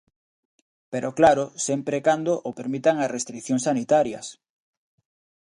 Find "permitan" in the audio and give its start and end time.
2.59-2.95